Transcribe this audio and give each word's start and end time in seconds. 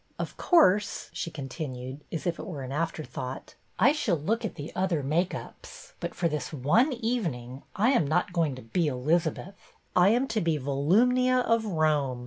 Of 0.17 0.35
course," 0.35 1.11
she 1.13 1.29
continued, 1.29 2.01
as 2.11 2.25
if 2.25 2.39
it 2.39 2.47
were 2.47 2.63
an 2.63 2.71
afterthought," 2.71 3.53
I 3.79 3.91
shall 3.91 4.15
look 4.17 4.43
at 4.43 4.55
the 4.55 4.75
other 4.75 5.03
make 5.03 5.35
ups; 5.35 5.93
but 5.99 6.15
for 6.15 6.27
this 6.27 6.51
one 6.51 6.91
evening 6.91 7.61
I 7.75 7.91
am 7.91 8.07
not 8.07 8.33
going 8.33 8.55
to 8.55 8.63
be 8.63 8.87
Eliz 8.87 9.27
abeth. 9.27 9.75
I 9.95 10.09
am 10.09 10.27
to 10.29 10.41
be 10.41 10.57
Volumnia 10.57 11.41
of 11.45 11.65
Rome. 11.65 12.19